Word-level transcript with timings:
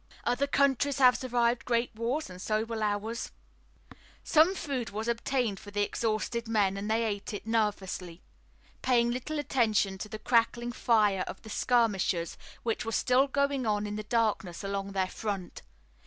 "Other 0.23 0.47
countries 0.47 0.97
have 0.97 1.15
survived 1.15 1.63
great 1.63 1.93
wars 1.93 2.27
and 2.27 2.41
so 2.41 2.63
will 2.63 2.81
ours." 2.81 3.31
Some 4.23 4.55
food 4.55 4.89
was 4.89 5.07
obtained 5.07 5.59
for 5.59 5.69
the 5.69 5.83
exhausted 5.83 6.47
men 6.47 6.75
and 6.75 6.89
they 6.89 7.03
ate 7.05 7.35
it 7.35 7.45
nervously, 7.45 8.23
paying 8.81 9.11
little 9.11 9.37
attention 9.37 9.99
to 9.99 10.09
the 10.09 10.17
crackling 10.17 10.71
fire 10.71 11.23
of 11.27 11.43
the 11.43 11.51
skirmishers 11.51 12.35
which 12.63 12.83
was 12.83 12.95
still 12.95 13.27
going 13.27 13.67
on 13.67 13.85
in 13.85 13.95
the 13.95 14.01
darkness 14.01 14.63
along 14.63 14.93
their 14.93 15.07
front. 15.07 15.61